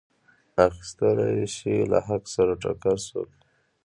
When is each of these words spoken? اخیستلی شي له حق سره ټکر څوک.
اخیستلی 0.65 1.33
شي 1.55 1.75
له 1.91 1.99
حق 2.07 2.23
سره 2.35 2.53
ټکر 2.61 2.97
څوک. 3.07 3.29